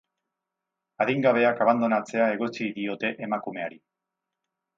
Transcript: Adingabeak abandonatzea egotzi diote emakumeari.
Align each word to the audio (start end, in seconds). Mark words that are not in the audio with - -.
Adingabeak 1.05 1.61
abandonatzea 1.65 2.31
egotzi 2.37 2.71
diote 2.79 3.13
emakumeari. 3.29 3.79